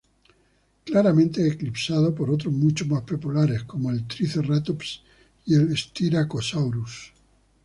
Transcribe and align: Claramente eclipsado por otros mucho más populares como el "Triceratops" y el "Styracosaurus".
Claramente 0.83 1.47
eclipsado 1.47 2.15
por 2.15 2.31
otros 2.31 2.51
mucho 2.51 2.87
más 2.87 3.03
populares 3.03 3.65
como 3.65 3.91
el 3.91 4.07
"Triceratops" 4.07 5.03
y 5.45 5.53
el 5.53 5.77
"Styracosaurus". 5.77 7.13